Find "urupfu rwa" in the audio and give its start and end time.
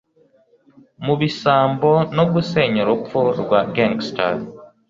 2.83-3.59